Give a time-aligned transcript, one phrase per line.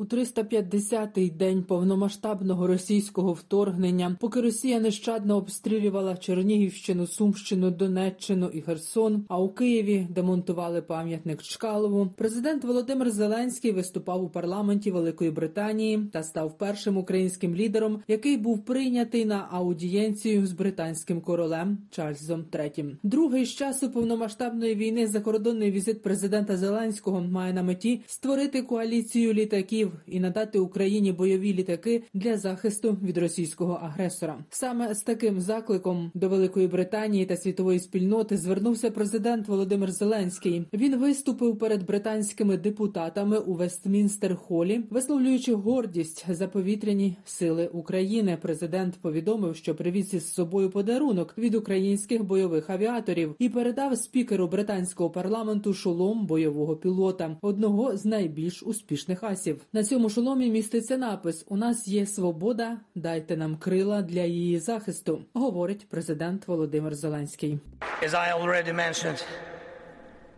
[0.00, 9.24] У 350-й день повномасштабного російського вторгнення, поки Росія нещадно обстрілювала Чернігівщину, Сумщину, Донеччину і Херсон,
[9.28, 12.08] а у Києві демонтували пам'ятник Чкалову.
[12.16, 18.64] Президент Володимир Зеленський виступав у парламенті Великої Британії та став першим українським лідером, який був
[18.64, 22.96] прийнятий на аудієнцію з британським королем Чарльзом III.
[23.02, 29.89] Другий з часу повномасштабної війни закордонний візит президента Зеленського має на меті створити коаліцію літаків
[30.06, 34.38] і надати Україні бойові літаки для захисту від російського агресора.
[34.50, 40.66] Саме з таким закликом до Великої Британії та світової спільноти звернувся президент Володимир Зеленський.
[40.72, 48.38] Він виступив перед британськими депутатами у Вестмінстер Холі, висловлюючи гордість за повітряні сили України.
[48.42, 55.10] Президент повідомив, що привіз із собою подарунок від українських бойових авіаторів і передав спікеру британського
[55.10, 59.60] парламенту шолом бойового пілота, одного з найбільш успішних асів.
[59.80, 65.22] На цьому шоломі міститься напис: У нас є свобода, дайте нам крила для її захисту,
[65.34, 67.58] говорить президент Володимир Зеленський.
[68.02, 69.24] As I already mentioned,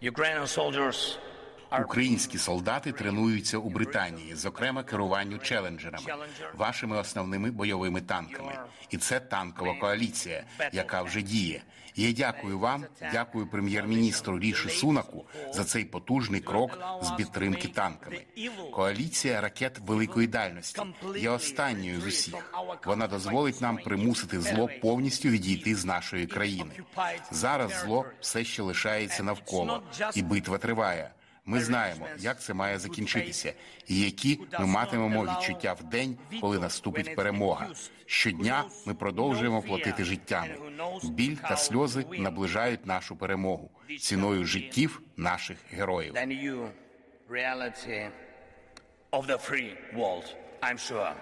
[0.02, 1.18] Ukrainian soldiers
[1.80, 6.14] Українські солдати тренуються у Британії, зокрема керуванню челенджерами,
[6.54, 8.58] вашими основними бойовими танками.
[8.90, 11.62] І це танкова коаліція, яка вже діє.
[11.96, 18.20] Я дякую вам, дякую прем'єр-міністру Ріші Сунаку за цей потужний крок з підтримки танками.
[18.72, 20.82] Коаліція ракет великої дальності
[21.16, 22.54] є останньою з усіх.
[22.84, 26.70] Вона дозволить нам примусити зло повністю відійти з нашої країни.
[27.30, 29.82] Зараз зло все ще лишається навколо,
[30.14, 31.10] і битва триває.
[31.44, 33.52] Ми знаємо, як це має закінчитися,
[33.86, 37.68] і які ми матимемо відчуття в день, коли наступить перемога.
[38.06, 40.56] Щодня ми продовжуємо платити життями.
[41.04, 43.70] Біль та сльози наближають нашу перемогу
[44.00, 46.14] ціною життів наших героїв.
[49.12, 50.26] of the free world,
[50.62, 51.12] I'm sure.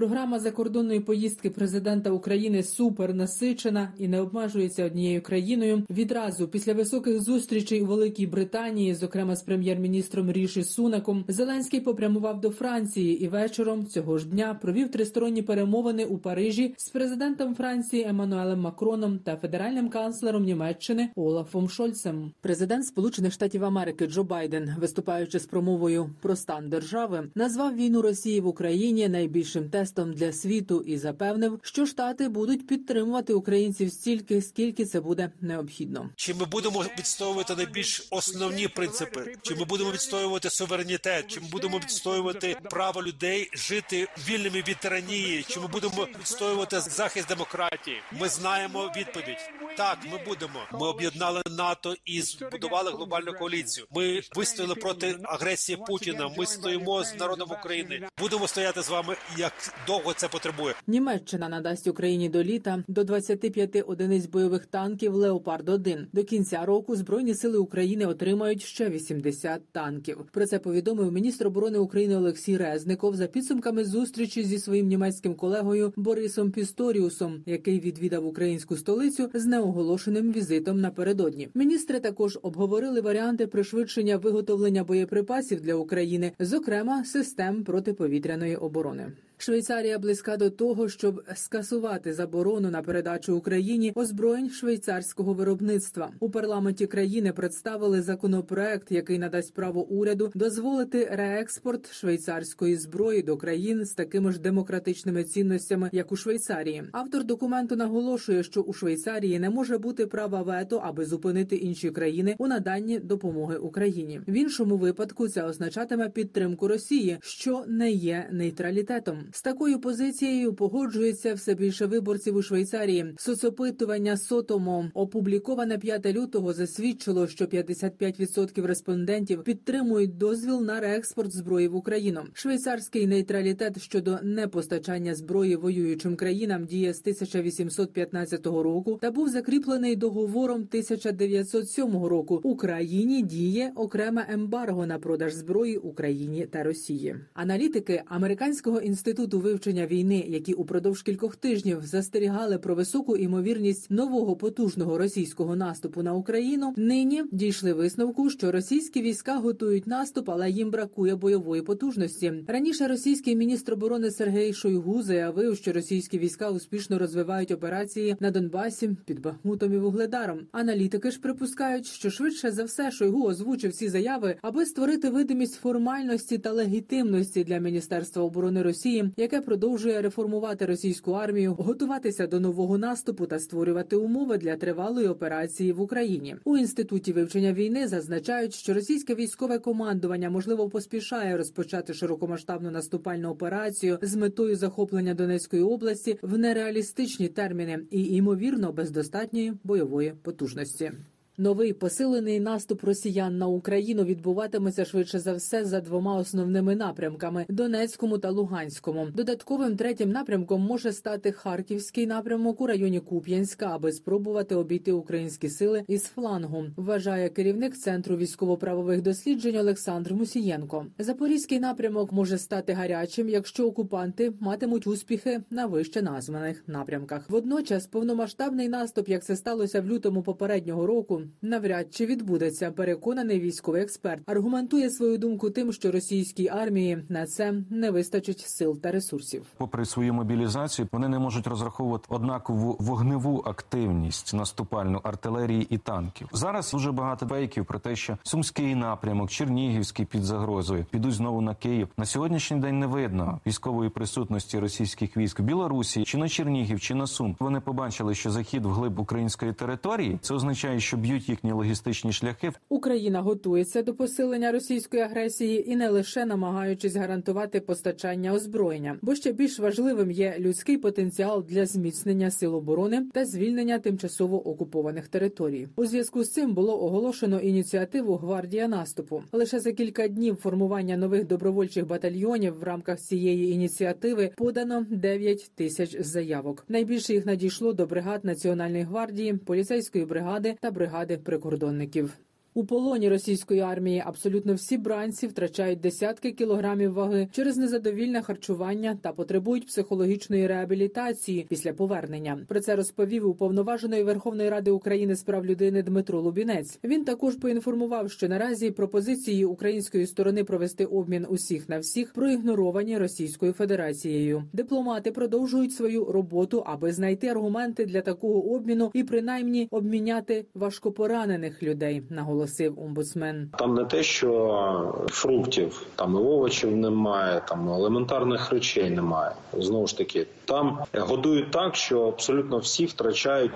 [0.00, 5.82] Програма закордонної поїздки президента України супер насичена і не обмежується однією країною.
[5.90, 12.50] Відразу після високих зустрічей у Великій Британії, зокрема з прем'єр-міністром Ріші Сунаком, Зеленський попрямував до
[12.50, 18.60] Франції і вечором цього ж дня провів тристоронні перемовини у Парижі з президентом Франції Еммануелем
[18.60, 22.32] Макроном та федеральним канцлером Німеччини Олафом Шольцем.
[22.40, 28.40] Президент Сполучених Штатів Америки Джо Байден, виступаючи з промовою про стан держави, назвав війну Росії
[28.40, 34.84] в Україні найбільшим тестом для світу і запевнив, що штати будуть підтримувати українців стільки, скільки
[34.84, 36.10] це буде необхідно.
[36.16, 39.34] Чи ми будемо відстоювати найбільш основні принципи?
[39.42, 41.26] Чи ми будемо відстоювати суверенітет?
[41.26, 45.44] Чи ми будемо відстоювати право людей жити вільними від тиранії?
[45.48, 47.96] Чи ми будемо відстоювати захист демократії?
[48.20, 49.38] Ми знаємо відповідь.
[49.76, 50.60] Так, ми будемо.
[50.72, 53.86] Ми об'єднали НАТО і збудували глобальну коаліцію.
[53.90, 56.30] Ми вистояли проти агресії Путіна.
[56.38, 58.08] Ми стоїмо з народом України.
[58.18, 59.52] Будемо стояти з вами як
[59.86, 60.74] довго це потребує.
[60.86, 66.96] Німеччина надасть Україні до літа до 25 одиниць бойових танків Леопард 1 До кінця року
[66.96, 70.24] збройні сили України отримають ще 80 танків.
[70.32, 75.92] Про це повідомив міністр оборони України Олексій Резников за підсумками зустрічі зі своїм німецьким колегою
[75.96, 81.48] Борисом Пісторіусом, який відвідав українську столицю з неоголошеним візитом напередодні.
[81.54, 89.12] Міністри також обговорили варіанти пришвидшення виготовлення боєприпасів для України, зокрема систем протиповітряної оборони.
[89.42, 96.10] Швейцарія близька до того, щоб скасувати заборону на передачу Україні озброєнь швейцарського виробництва.
[96.20, 103.84] У парламенті країни представили законопроект, який надасть право уряду дозволити реекспорт швейцарської зброї до країн
[103.84, 106.84] з такими ж демократичними цінностями, як у Швейцарії.
[106.92, 112.34] Автор документу наголошує, що у Швейцарії не може бути права вето, аби зупинити інші країни
[112.38, 114.20] у наданні допомоги Україні.
[114.28, 119.29] В іншому випадку це означатиме підтримку Росії, що не є нейтралітетом.
[119.32, 123.14] З такою позицією погоджується все більше виборців у Швейцарії.
[123.18, 131.74] Соцопитування Сотомо опубліковане 5 лютого засвідчило, що 55% респондентів підтримують дозвіл на реекспорт зброї в
[131.74, 132.20] Україну.
[132.32, 140.56] Швейцарський нейтралітет щодо непостачання зброї воюючим країнам діє з 1815 року та був закріплений договором
[140.56, 142.40] 1907 року.
[142.42, 147.16] Україні діє окреме ембарго на продаж зброї Україні та Росії.
[147.34, 154.36] Аналітики американського інституту інституту вивчення війни, які упродовж кількох тижнів застерігали про високу імовірність нового
[154.36, 160.70] потужного російського наступу на Україну, нині дійшли висновку, що російські війська готують наступ, але їм
[160.70, 162.32] бракує бойової потужності.
[162.48, 168.90] Раніше російський міністр оборони Сергій Шойгу заявив, що російські війська успішно розвивають операції на Донбасі
[169.04, 170.38] під Бахмутом і Вугледаром.
[170.52, 176.38] Аналітики ж припускають, що швидше за все Шойгу озвучив ці заяви, аби створити видимість формальності
[176.38, 183.26] та легітимності для міністерства оборони Росії, яке продовжує реформувати російську армію, готуватися до нового наступу
[183.26, 186.36] та створювати умови для тривалої операції в Україні.
[186.44, 193.98] У інституті вивчення війни зазначають, що російське військове командування можливо поспішає розпочати широкомасштабну наступальну операцію
[194.02, 200.92] з метою захоплення Донецької області в нереалістичні терміни і ймовірно без достатньої бойової потужності.
[201.40, 208.18] Новий посилений наступ росіян на Україну відбуватиметься швидше за все за двома основними напрямками: Донецькому
[208.18, 209.06] та Луганському.
[209.14, 215.84] Додатковим третім напрямком може стати Харківський напрямок у районі Куп'янська, аби спробувати обійти українські сили
[215.88, 216.64] із флангу.
[216.76, 220.86] Вважає керівник центру військово-правових досліджень Олександр Мусієнко.
[220.98, 227.30] Запорізький напрямок може стати гарячим, якщо окупанти матимуть успіхи на вище названих напрямках.
[227.30, 232.70] Водночас повномасштабний наступ, як це сталося в лютому попереднього року навряд чи відбудеться.
[232.70, 238.80] Переконаний військовий експерт аргументує свою думку тим, що російській армії на це не вистачить сил
[238.80, 239.46] та ресурсів.
[239.56, 246.28] Попри свою мобілізацію, вони не можуть розраховувати однакову вогневу активність наступальну артилерії і танків.
[246.32, 251.54] Зараз дуже багато фейків про те, що сумський напрямок, Чернігівський під загрозою підуть знову на
[251.54, 251.88] Київ.
[251.96, 256.94] На сьогоднішній день не видно військової присутності російських військ в Білорусі чи на Чернігів, чи
[256.94, 257.36] на Сум.
[257.40, 262.52] Вони побачили, що захід вглиб української території це означає, що б'ють їхні логістичні шляхи.
[262.68, 269.32] Україна готується до посилення російської агресії і не лише намагаючись гарантувати постачання озброєння, бо ще
[269.32, 275.68] більш важливим є людський потенціал для зміцнення сил оборони та звільнення тимчасово окупованих територій.
[275.76, 279.22] У зв'язку з цим було оголошено ініціативу Гвардія наступу.
[279.32, 286.00] Лише за кілька днів формування нових добровольчих батальйонів в рамках цієї ініціативи подано 9 тисяч
[286.00, 286.64] заявок.
[286.68, 290.70] Найбільше їх надійшло до бригад Національної гвардії, поліцейської бригади та
[291.00, 292.12] бригади прикордонників.
[292.54, 299.12] У полоні російської армії абсолютно всі бранці втрачають десятки кілограмів ваги через незадовільне харчування та
[299.12, 302.38] потребують психологічної реабілітації після повернення.
[302.48, 306.78] Про це розповів уповноваженої Верховної Ради України з прав людини Дмитро Лубінець.
[306.84, 313.52] Він також поінформував, що наразі пропозиції української сторони провести обмін усіх на всіх проігноровані Російською
[313.52, 314.44] Федерацією.
[314.52, 322.02] Дипломати продовжують свою роботу, аби знайти аргументи для такого обміну і принаймні обміняти важкопоранених людей.
[322.10, 323.50] Наголосив наголосив омбудсмен.
[323.58, 329.32] Там не те, що фруктів, там і овочів немає, там елементарних речей немає.
[329.52, 333.52] Знову ж таки, там годують так, що абсолютно всі втрачають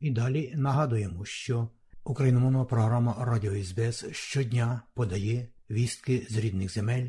[0.00, 1.68] І далі нагадуємо, що
[2.04, 7.08] Україномовна програма Радіо СБС щодня подає вістки з рідних земель